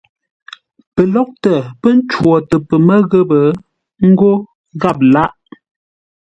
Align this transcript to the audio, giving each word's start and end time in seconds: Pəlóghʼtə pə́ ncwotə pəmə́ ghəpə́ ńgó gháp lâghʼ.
Pəlóghʼtə 0.93 1.53
pə́ 1.81 1.91
ncwotə 1.97 2.55
pəmə́ 2.67 2.97
ghəpə́ 3.09 3.43
ńgó 4.09 4.31
gháp 4.81 4.97
lâghʼ. 5.13 5.33